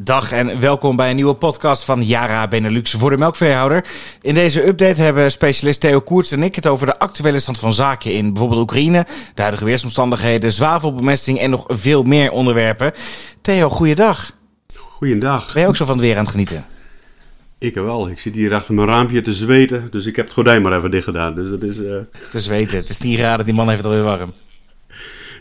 [0.00, 3.86] Dag en welkom bij een nieuwe podcast van Yara Benelux voor de melkveehouder.
[4.22, 7.72] In deze update hebben specialist Theo Koerts en ik het over de actuele stand van
[7.72, 12.92] zaken in bijvoorbeeld Oekraïne, de huidige weersomstandigheden, zwavelbemesting en nog veel meer onderwerpen.
[13.40, 14.36] Theo, goeiedag.
[14.76, 15.52] Goeiedag.
[15.52, 16.64] Ben je ook zo van het weer aan het genieten?
[17.58, 18.08] Ik wel.
[18.08, 20.90] Ik zit hier achter mijn raampje te zweten, dus ik heb het gordijn maar even
[20.90, 21.34] dicht gedaan.
[21.34, 21.78] Dus dat is...
[21.78, 21.96] Uh...
[22.30, 22.76] Te zweten.
[22.76, 24.32] Het is 10 graden, die man heeft het alweer warm.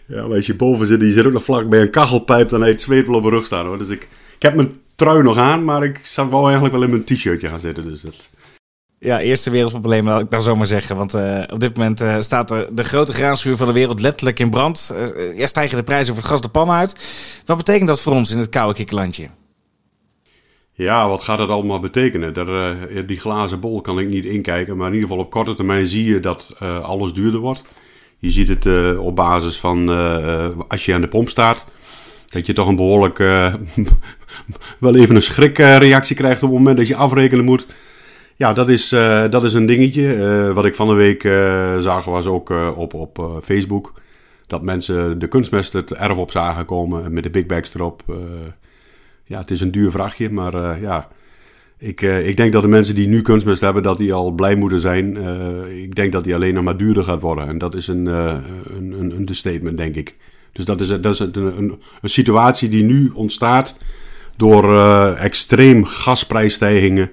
[0.07, 2.63] Ja, maar als je boven zit, die zit ook nog vlak bij een kachelpijp, dan
[2.63, 3.77] heeft het zweet wel op mijn rug staan hoor.
[3.77, 6.89] Dus ik, ik heb mijn trui nog aan, maar ik zou wel eigenlijk wel in
[6.89, 7.83] mijn t-shirtje gaan zitten.
[7.83, 8.29] Dus dat...
[8.99, 10.95] Ja, eerste wereldprobleem, wil ik dan zomaar zeggen.
[10.95, 14.39] Want uh, op dit moment uh, staat de, de grote graanschuur van de wereld letterlijk
[14.39, 14.95] in brand.
[15.15, 16.95] Uh, ja, stijgen de prijzen voor het gas de pan uit.
[17.45, 19.27] Wat betekent dat voor ons in het koude kikkerlandje?
[20.73, 22.33] Ja, wat gaat dat allemaal betekenen?
[23.07, 24.77] Die glazen bol kan ik niet inkijken.
[24.77, 26.47] Maar in ieder geval op korte termijn zie je dat
[26.81, 27.61] alles duurder wordt.
[28.17, 29.89] Je ziet het op basis van
[30.67, 31.65] als je aan de pomp staat
[32.33, 33.53] dat je toch een behoorlijk, uh,
[34.79, 37.67] wel even een schrikreactie krijgt op het moment dat je afrekenen moet.
[38.35, 40.15] Ja, dat is, uh, dat is een dingetje.
[40.15, 41.21] Uh, wat ik van de week
[41.81, 43.93] zag was ook op, op Facebook.
[44.47, 48.03] Dat mensen de kunstmest het erf op zagen komen met de big bags erop.
[49.25, 51.07] ja, het is een duur vrachtje, maar ja...
[51.77, 54.79] Ik, ik denk dat de mensen die nu kunstmest hebben, dat die al blij moeten
[54.79, 55.17] zijn.
[55.81, 57.47] ik denk dat die alleen nog maar duurder gaat worden.
[57.47, 58.43] En dat is een, een,
[58.75, 60.15] een, een understatement, denk ik.
[60.53, 63.77] Dus dat is, dat is een, situatie die nu ontstaat
[64.35, 67.09] door uh, extreem gasprijsstijgingen.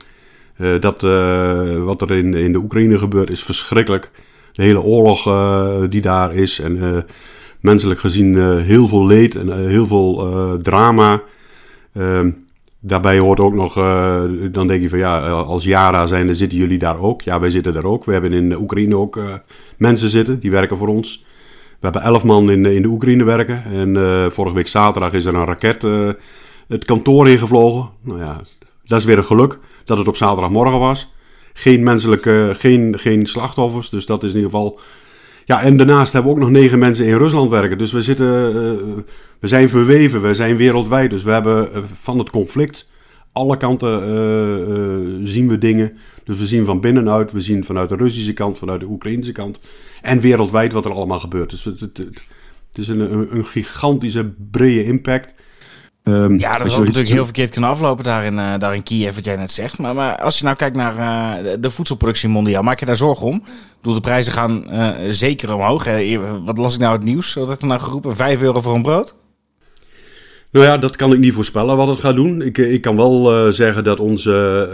[0.56, 4.10] Uh, dat, uh, wat er in, in de Oekraïne gebeurt is verschrikkelijk.
[4.52, 5.22] De hele oorlog
[5.88, 7.04] die daar is en
[7.60, 11.22] menselijk gezien heel veel leed en heel veel drama.
[11.92, 12.30] Ehm,
[12.80, 13.74] daarbij hoort ook nog,
[14.50, 17.22] dan denk je van ja, als Yara zijn, dan zitten jullie daar ook.
[17.22, 18.04] Ja, wij zitten daar ook.
[18.04, 19.20] We hebben in de Oekraïne ook
[19.76, 21.24] mensen zitten, die werken voor ons.
[21.80, 23.64] We hebben elf man in, in de Oekraïne werken.
[23.64, 26.08] En uh, vorige week zaterdag is er een raket uh,
[26.68, 27.90] het kantoor ingevlogen.
[28.02, 28.40] Nou ja,
[28.84, 31.12] dat is weer een geluk dat het op zaterdagmorgen was.
[31.52, 33.90] Geen menselijke, geen, geen slachtoffers.
[33.90, 34.80] Dus dat is in ieder geval.
[35.44, 37.78] Ja, en daarnaast hebben we ook nog negen mensen in Rusland werken.
[37.78, 38.54] Dus we zitten,
[39.38, 41.10] we zijn verweven, we zijn wereldwijd.
[41.10, 41.68] Dus we hebben
[42.00, 42.89] van het conflict
[43.32, 45.98] alle kanten zien we dingen.
[46.24, 49.60] Dus we zien van binnenuit, we zien vanuit de Russische kant, vanuit de Oekraïnse kant
[50.02, 51.50] en wereldwijd wat er allemaal gebeurt.
[51.50, 55.34] Dus het, het, het is een, een, een, gigantische brede impact.
[56.04, 59.14] Um, ja, dat had natuurlijk heel verkeerd kunnen aflopen daar in, uh, daar in Kiev,
[59.14, 59.78] wat jij net zegt.
[59.78, 63.26] Maar, maar als je nou kijkt naar uh, de voedselproductie mondiaal, maak je daar zorgen
[63.26, 63.36] om?
[63.36, 65.84] Ik bedoel, de prijzen gaan uh, zeker omhoog.
[66.44, 67.34] wat las ik nou het nieuws?
[67.34, 68.16] Wat heeft er nou geroepen?
[68.16, 69.16] 5 euro voor een brood?
[70.50, 72.42] Nou ja, dat kan ik niet voorspellen wat het gaat doen.
[72.42, 74.68] Ik, ik kan wel uh, zeggen dat onze,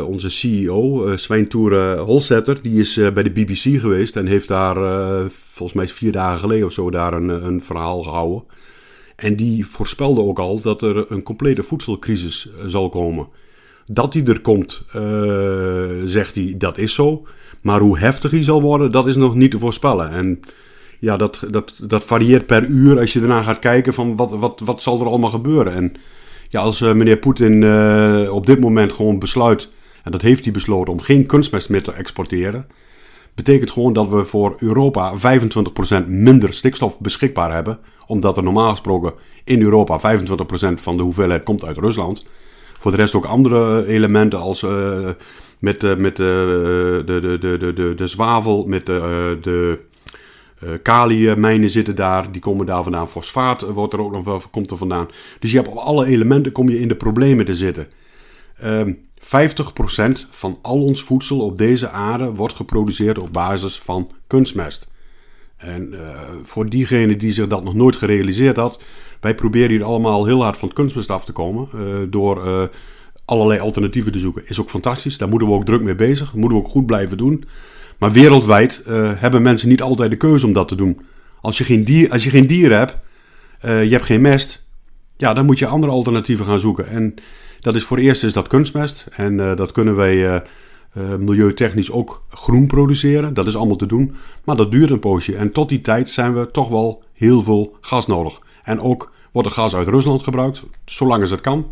[0.00, 4.76] uh, onze CEO, uh, Holsetter, die is bij de BBC geweest en heeft daar
[5.30, 8.44] volgens mij vier dagen geleden of zo daar een, een verhaal gehouden.
[9.16, 13.28] En die voorspelde ook al dat er een complete voedselcrisis zal komen.
[13.86, 14.82] Dat die er komt,
[16.04, 17.26] zegt hij, dat is zo.
[17.62, 20.10] Maar hoe heftig die zal worden, dat is nog niet te voorspellen.
[20.10, 20.40] En
[21.00, 24.60] ja, dat, dat, dat varieert per uur als je daarna gaat kijken van wat, wat,
[24.64, 25.72] wat zal er allemaal gebeuren.
[25.72, 25.92] En
[26.48, 29.70] ja, als uh, meneer Poetin uh, op dit moment gewoon besluit,
[30.02, 32.66] en dat heeft hij besloten, om geen kunstmest meer te exporteren,
[33.34, 35.14] betekent gewoon dat we voor Europa
[36.04, 37.78] 25% minder stikstof beschikbaar hebben.
[38.06, 39.12] Omdat er normaal gesproken
[39.44, 40.02] in Europa 25%
[40.74, 42.26] van de hoeveelheid komt uit Rusland.
[42.78, 45.08] Voor de rest ook andere elementen als uh,
[45.58, 49.78] met, met de, de, de, de, de, de zwavel, met de,
[50.82, 53.08] kaliummijnen zitten daar, die komen daar vandaan.
[53.08, 55.08] Fosfaat wordt er ook nog wel, komt er vandaan.
[55.38, 57.86] Dus je hebt op alle elementen kom je in de problemen te zitten.
[58.62, 64.10] Uh, ehm, 50% van al ons voedsel op deze aarde wordt geproduceerd op basis van
[64.26, 64.88] kunstmest.
[65.56, 65.98] En uh,
[66.42, 68.82] voor diegene die zich dat nog nooit gerealiseerd had,
[69.20, 71.68] wij proberen hier allemaal heel hard van kunstmest af te komen
[72.10, 72.70] door
[73.30, 74.42] allerlei alternatieven te zoeken.
[74.46, 77.16] Is ook fantastisch, daar moeten we ook druk mee bezig, moeten we ook goed blijven
[77.16, 77.44] doen.
[78.00, 81.00] Maar wereldwijd uh, hebben mensen niet altijd de keuze om dat te doen.
[81.40, 82.98] Als je geen, dier, als je geen dieren hebt,
[83.64, 84.64] uh, je hebt geen mest,
[85.16, 86.88] ja, dan moet je andere alternatieven gaan zoeken.
[86.88, 87.14] En
[87.58, 89.06] dat is voor eerst is dat kunstmest.
[89.10, 90.42] En uh, dat kunnen wij
[91.18, 93.34] milieutechnisch ook groen produceren.
[93.34, 94.14] Dat is allemaal te doen.
[94.44, 95.36] Maar dat duurt een poosje.
[95.36, 98.40] En tot die tijd zijn we toch wel heel veel gas nodig.
[98.62, 101.66] En ook wordt er gas uit Rusland gebruikt, zolang als het kan,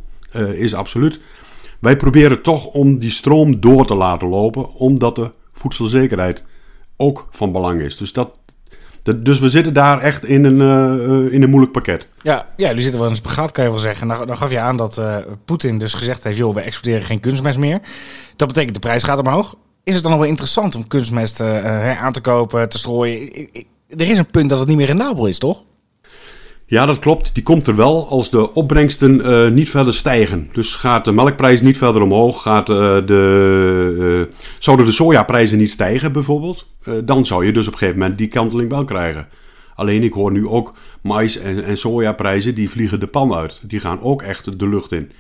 [0.53, 1.21] is absoluut.
[1.79, 6.45] Wij proberen toch om die stroom door te laten lopen, omdat de voedselzekerheid
[6.97, 7.97] ook van belang is.
[7.97, 8.31] Dus, dat,
[9.17, 12.09] dus we zitten daar echt in een, uh, in een moeilijk pakket.
[12.23, 14.09] Ja, ja, jullie zitten wel in een kan je wel zeggen.
[14.09, 16.37] Dan, dan gaf je aan dat uh, Poetin dus gezegd heeft...
[16.37, 17.81] joh, we exporteren geen kunstmest meer.
[18.37, 19.55] Dat betekent de prijs gaat omhoog.
[19.85, 23.49] Is het dan nog wel interessant om kunstmest aan te kopen, te strooien?
[23.89, 25.65] Er is een punt dat het niet meer rendabel is, toch?
[26.71, 27.35] Ja, dat klopt.
[27.35, 30.49] Die komt er wel als de opbrengsten uh, niet verder stijgen.
[30.53, 32.77] Dus gaat de melkprijs niet verder omhoog, gaat, uh,
[33.07, 36.67] de, uh, zouden de sojaprijzen niet stijgen bijvoorbeeld,
[37.05, 39.29] dan zou je dus op een gegeven moment die kanteling wel krijgen.
[39.75, 43.61] Alleen ik hoor nu ook mais- en, en sojaprijzen die vliegen de pan uit.
[43.63, 45.11] Die gaan ook echt de lucht in.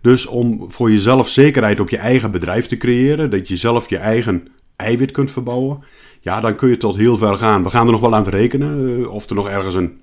[0.00, 3.98] Dus om voor jezelf zekerheid op je eigen bedrijf te creëren, dat je zelf je
[3.98, 5.84] eigen eiwit kunt verbouwen,
[6.20, 7.62] ja, dan kun je tot heel ver gaan.
[7.62, 10.00] We gaan er nog wel aan rekenen of er nog ergens een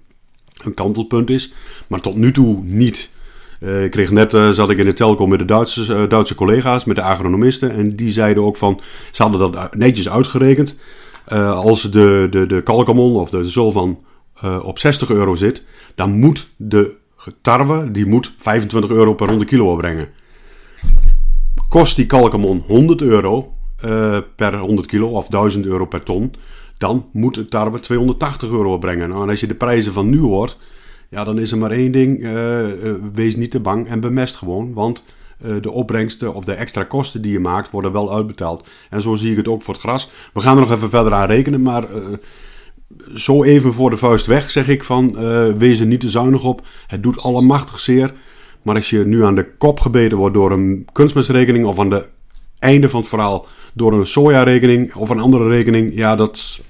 [0.65, 1.53] een kantelpunt is.
[1.87, 3.11] Maar tot nu toe niet.
[3.59, 6.35] Uh, ik kreeg net, uh, zat ik in de telco met de Duitse, uh, Duitse
[6.35, 7.71] collega's, met de agronomisten.
[7.71, 10.75] En die zeiden ook van, ze hadden dat netjes uitgerekend.
[11.53, 14.03] als de, de, de kalkamon of de zol van
[14.61, 15.65] op 60 euro zit,
[15.95, 16.95] dan moet de
[17.41, 20.07] tarwe, die moet 25 euro per 100 kilo opbrengen.
[21.67, 23.53] Kost die kalkamon 100 euro
[24.35, 26.33] per 100 kilo of 1000 euro per ton,
[26.79, 29.09] dan moet het tarwe 280 euro opbrengen.
[29.09, 30.57] Nou, en als je de prijzen van nu hoort,
[31.09, 32.19] ja, dan is er maar één ding.
[32.19, 34.73] Uh, uh, wees niet te bang en bemest gewoon.
[34.73, 35.03] Want
[35.45, 38.67] uh, de opbrengsten of de extra kosten die je maakt, worden wel uitbetaald.
[38.89, 40.11] En zo zie ik het ook voor het gras.
[40.33, 41.83] We gaan er nog even verder aan rekenen, maar
[43.15, 45.15] zo even voor de vuist weg zeg ik van,
[45.57, 46.61] wees er niet te zuinig op.
[46.87, 48.13] Het doet allemachtig zeer.
[48.61, 52.05] Maar als je nu aan de kop gebeten wordt door een kunstmestrekening of aan de
[52.59, 56.61] einde van het verhaal door een sojarekening of een andere rekening, ja, dat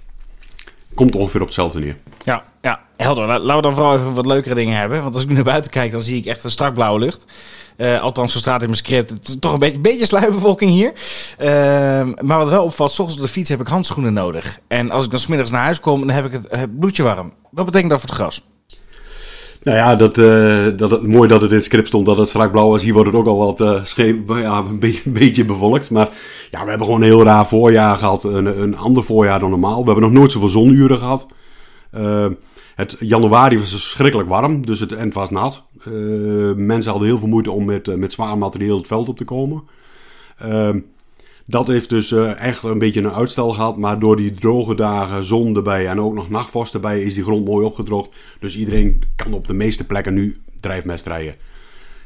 [0.99, 1.97] komt ongeveer op hetzelfde neer.
[2.23, 3.27] Ja, ja, helder.
[3.27, 5.01] Laten we dan vooral even wat leukere dingen hebben.
[5.01, 7.25] Want als ik nu naar buiten kijk, dan zie ik echt een strak blauwe lucht.
[7.77, 9.09] Uh, althans, zo staat in mijn script.
[9.09, 10.93] Het is toch een beetje, beetje sluierbevolking hier.
[11.39, 11.47] Uh,
[12.21, 14.59] maar wat wel opvalt, s ochtends op de fiets heb ik handschoenen nodig.
[14.67, 17.33] En als ik dan smiddags naar huis kom, dan heb ik het, het bloedje warm.
[17.51, 18.43] Wat betekent dat voor het gras?
[19.69, 22.29] Nou ja, dat, uh, dat het, mooi dat het in het script stond dat het
[22.29, 22.83] strak blauw was.
[22.83, 25.91] Hier wordt het ook al wat uh, scheef, ja, een, beetje, bevolkt.
[25.91, 26.09] Maar
[26.49, 28.23] ja, we hebben gewoon een heel raar voorjaar gehad.
[28.23, 29.79] Een, een ander voorjaar dan normaal.
[29.79, 31.27] We hebben nog nooit zoveel zonuren gehad.
[31.97, 32.25] Uh,
[32.75, 35.63] het januari was verschrikkelijk warm, dus het end was nat.
[36.55, 39.63] mensen hadden heel veel moeite om met, met zwaar materieel het veld op te komen.
[41.49, 43.77] Dat heeft dus uh, echt een beetje een uitstel gehad.
[43.77, 47.45] Maar door die droge dagen, zon erbij en ook nog nachtvorst erbij, is die grond
[47.45, 48.09] mooi opgedroogd.
[48.39, 51.35] Dus iedereen kan op de meeste plekken nu drijfmest rijden.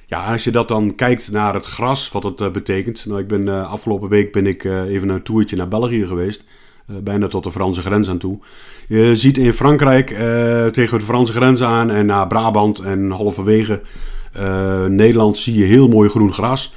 [0.06, 3.06] Ja, als je dat dan kijkt naar het gras, wat het uh, betekent.
[3.06, 6.44] Nou, ik ben uh, afgelopen week ben ik even een toertje naar België geweest.
[6.86, 8.40] bijna tot de Franse grens aan toe.
[8.88, 10.08] Je ziet in Frankrijk
[10.72, 13.82] tegen de Franse grens aan en naar Brabant en halverwege
[14.88, 16.74] Nederland zie je heel mooi groen gras.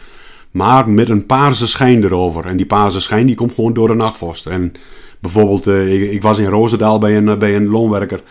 [0.51, 2.47] Maar met een paarse schijn erover.
[2.47, 4.47] En die paarse schijn die komt gewoon door de nachtvorst.
[4.47, 4.73] En
[5.21, 8.23] bijvoorbeeld, uh, ik, was in Roosendaal bij een, bij een loonwerker.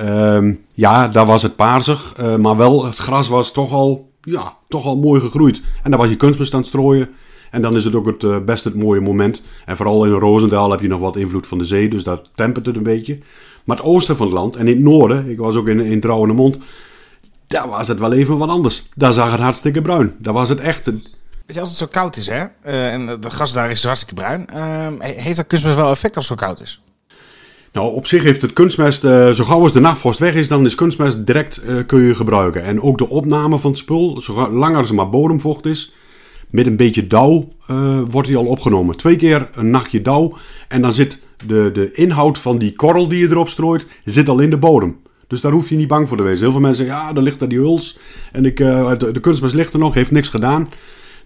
[0.00, 2.14] Uh, ja, daar was het paarsig.
[2.20, 5.62] Uh, maar wel, het gras was toch al, ja, toch al mooi gegroeid.
[5.82, 7.08] En daar was je kunstmest aan het strooien.
[7.50, 9.42] En dan is het ook het best het mooie moment.
[9.64, 11.88] En vooral in Roosendaal heb je nog wat invloed van de zee.
[11.88, 13.18] Dus daar tempert het een beetje.
[13.64, 16.34] Maar het oosten van het land en in het noorden, ik was ook in, in
[16.34, 16.58] Mond.
[17.46, 18.88] Daar was het wel even wat anders.
[18.94, 20.14] Daar zag het hartstikke bruin.
[20.18, 20.92] Daar was het echt
[21.58, 24.86] Als het zo koud is, hè, uh, en de gas daar is hartstikke bruin, uh,
[24.98, 26.82] heeft dat kunstmest wel effect als het zo koud is?
[27.72, 30.64] Nou, op zich heeft het kunstmest, uh, zo gauw als de nachtvorst weg is, dan
[30.64, 32.62] is kunstmest direct kun je gebruiken.
[32.62, 35.94] En ook de opname van het spul, zolang er maar bodemvocht is,
[36.50, 37.48] met een beetje dauw
[38.10, 38.96] wordt die al opgenomen.
[38.96, 40.36] Twee keer een nachtje dauw
[40.68, 44.40] en dan zit de, de inhoud van die korrel die je erop strooit, zit al
[44.40, 45.00] in de bodem.
[45.26, 46.42] Dus daar hoef je niet bang voor te wezen.
[46.42, 47.98] Heel veel mensen zeggen, ja, er ligt daar die huls
[48.32, 50.68] en ik, de, de kunstmest ligt er nog, heeft niks gedaan.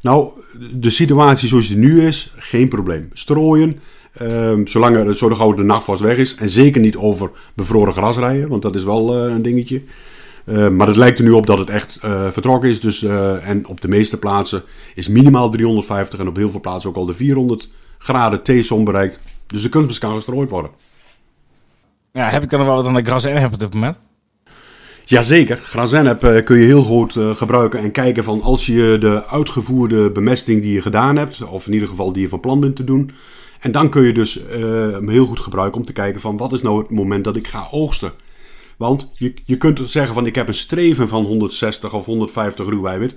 [0.05, 0.31] Nou,
[0.73, 3.11] de situatie zoals die nu is, geen probleem.
[3.13, 3.81] Strooien,
[4.23, 6.35] um, zolang er zo de gouden nachtvorst weg is.
[6.35, 9.83] En zeker niet over bevroren gras rijden, want dat is wel uh, een dingetje.
[10.45, 12.81] Uh, maar het lijkt er nu op dat het echt uh, vertrokken is.
[12.81, 13.03] Dus,
[13.43, 14.63] en op de meeste plaatsen
[14.95, 17.69] is minimaal 350 en op heel veel plaatsen ook al de 400
[17.99, 19.21] graden T-zon bereikt.
[19.47, 20.71] Dus de kunstmest kan gestrooid worden.
[22.13, 24.01] Ja, heb ik dan wel wat aan de gras en heb op dit moment?
[25.07, 29.27] Jazeker, Grazenep uh, kun je heel goed uh, gebruiken en kijken van als je de
[29.27, 32.77] uitgevoerde bemesting die je gedaan hebt, of in ieder geval die je van plan bent
[32.77, 33.11] te doen.
[33.61, 34.53] En dan kun je dus uh,
[34.93, 37.47] hem heel goed gebruiken om te kijken van wat is nou het moment dat ik
[37.47, 38.13] ga oogsten.
[38.77, 43.15] Want je, je kunt zeggen van ik heb een streven van 160 of 150 ruweiwit.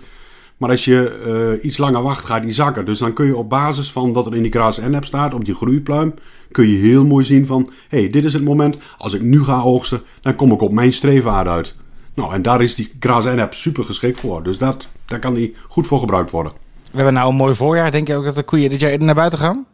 [0.57, 2.85] Maar als je iets langer wacht, gaat die zakken.
[2.85, 5.45] Dus dan kun je op basis van wat er in die Gras NAP staat, op
[5.45, 6.13] die groeipluim,
[6.51, 7.69] kun je heel mooi zien van...
[7.87, 10.71] hé, hey, dit is het moment, als ik nu ga oogsten, dan kom ik op
[10.71, 11.75] mijn streefwaarde uit.
[12.13, 14.43] Nou, en daar is die Gras NAP super geschikt voor.
[14.43, 16.51] Dus dat, daar kan die goed voor gebruikt worden.
[16.91, 17.91] We hebben nou een mooi voorjaar.
[17.91, 19.65] Denk je ook dat de koeien dit jaar naar buiten gaan?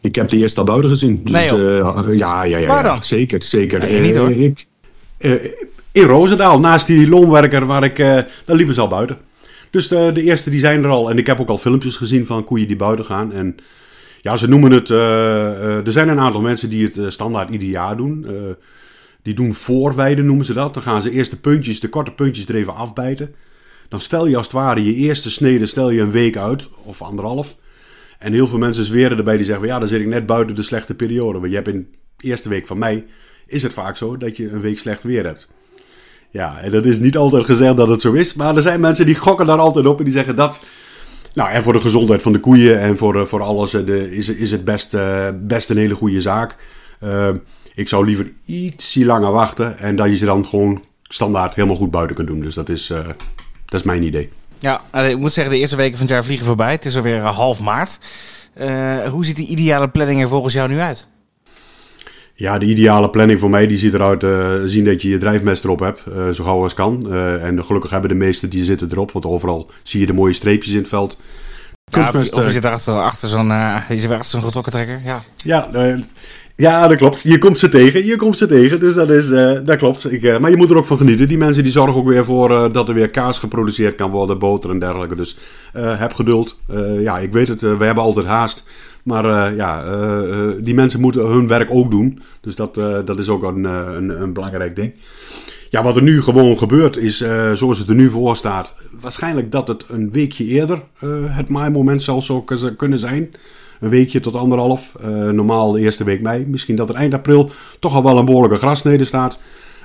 [0.00, 1.20] Ik heb de eerste al buiten gezien.
[1.24, 3.02] Dus nee, uh, ja, ja, ja, Waar dan?
[3.02, 3.80] zeker, zeker.
[3.80, 4.30] Nee, niet hoor.
[4.30, 4.66] ik,
[5.18, 5.44] uh,
[5.92, 8.06] in Roosendaal, naast die loonwerker waar ik, uh,
[8.44, 9.18] daar liepen ze al buiten.
[9.70, 11.10] Dus de, de, eerste die zijn er al.
[11.10, 13.32] En ik heb ook al filmpjes gezien van koeien die buiten gaan.
[13.32, 13.56] En
[14.20, 14.88] ja, ze noemen het.
[14.88, 18.26] er zijn een aantal mensen die het standaard ieder jaar doen.
[19.22, 20.74] Die doen voorweiden, noemen ze dat.
[20.74, 23.34] Dan gaan ze eerst de puntjes, de korte puntjes er even afbijten.
[23.88, 27.02] Dan stel je als het ware je eerste snede stel je een week uit, of
[27.02, 27.58] anderhalf.
[28.18, 30.56] En heel veel mensen zweren erbij die zeggen van ja, dan zit ik net buiten
[30.56, 31.38] de slechte periode.
[31.38, 33.04] Want je hebt in de eerste week van mei,
[33.46, 35.48] is het vaak zo dat je een week slecht weer hebt.
[36.30, 38.34] Ja, en dat is niet altijd gezegd dat het zo is.
[38.34, 40.60] Maar er zijn mensen die gokken daar altijd op en die zeggen dat...
[41.34, 44.50] Nou, en voor de gezondheid van de koeien en voor, voor alles de, is, is
[44.50, 46.56] het best, uh, best een hele goede zaak.
[47.74, 51.90] Ik zou liever ietsie langer wachten en dat je ze dan gewoon standaard helemaal goed
[51.90, 52.40] buiten kunt doen.
[52.40, 52.86] Dus dat is,
[53.64, 54.30] dat is mijn idee.
[54.58, 56.72] Ja, ik moet zeggen, de eerste weken van het jaar vliegen voorbij.
[56.72, 57.98] Het is alweer half maart.
[59.10, 61.06] hoe ziet die ideale planning er volgens jou nu uit?
[62.40, 65.64] Ja, de ideale planning voor mij die ziet eruit uh, zien dat je je drijfmest
[65.64, 67.06] erop hebt, uh, zo gauw als kan.
[67.08, 70.32] Uh, en gelukkig hebben de meesten die zitten erop, want overal zie je de mooie
[70.32, 71.16] streepjes in het veld.
[71.84, 73.52] Ja, of, of je zit achter, achter zo'n
[74.20, 75.00] zo'n getrokken trekker.
[75.04, 75.68] Ja, ja,
[76.60, 77.22] ja, dat klopt.
[77.22, 79.28] Je komt ze tegen, je komt ze tegen, dus dat, is,
[79.64, 80.12] dat klopt.
[80.12, 81.28] Ik, maar je moet er ook van genieten.
[81.28, 84.70] Die mensen die zorgen ook weer voor dat er weer kaas geproduceerd kan worden, boter
[84.70, 85.16] en dergelijke.
[85.16, 85.36] Dus
[85.72, 86.58] heb geduld.
[87.00, 88.64] ja, ik weet het, we hebben altijd haast.
[89.02, 92.22] Maar uh, ja, uh, die mensen moeten hun werk ook doen.
[92.40, 92.74] Dus dat,
[93.04, 94.92] dat is ook een, een, een, belangrijk ding.
[95.68, 99.68] Ja, wat er nu gewoon gebeurt is, zoals het er nu voor staat, waarschijnlijk dat
[99.68, 100.82] het een weekje eerder
[101.26, 102.44] het maaimoment zal zo
[102.76, 103.30] kunnen zijn.
[103.80, 104.94] Een weekje tot anderhalf.
[105.32, 106.44] normaal de eerste week mei.
[106.46, 109.38] Misschien dat er eind april toch al wel een behoorlijke grasnede staat.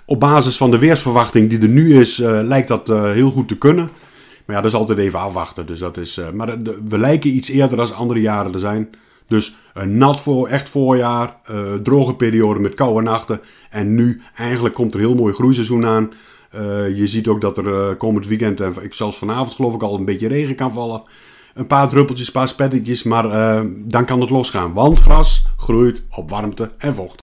[0.06, 3.90] Op basis van de weersverwachting die er nu is, lijkt dat heel goed te kunnen.
[4.46, 5.66] Maar ja, dat is altijd even afwachten.
[5.66, 8.90] Dus dat is, maar we lijken iets eerder dan andere jaren te zijn.
[9.28, 11.38] Dus een nat voor, echt voorjaar,
[11.84, 13.42] droge periode met koude nachten.
[13.70, 16.12] En nu eigenlijk komt er heel mooi groeiseizoen aan.
[16.96, 20.06] Je ziet ook dat er komend weekend, en ik zelfs vanavond geloof ik al, een
[20.06, 21.02] beetje regen kan vallen.
[21.56, 23.24] Een paar druppeltjes, een paar spettetjes, maar
[23.76, 24.74] dan kan het losgaan.
[24.74, 27.24] Want gras groeit op warmte en vocht.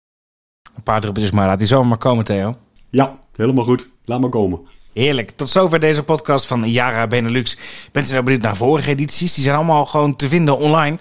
[0.76, 2.56] Een paar druppeltjes, maar laat die zomer maar komen, Theo.
[2.90, 3.90] Ja, helemaal goed.
[4.06, 4.60] Laat maar komen.
[4.94, 5.30] Heerlijk.
[5.30, 7.58] Tot zover deze podcast van Yara Benelux.
[7.92, 9.34] Bent u nou benieuwd naar vorige edities?
[9.34, 10.98] Die zijn allemaal gewoon te vinden online.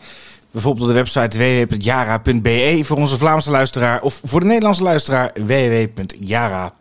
[0.51, 6.79] Bijvoorbeeld op de website www.jara.be voor onze Vlaamse luisteraar of voor de Nederlandse luisteraar www.jara.nl.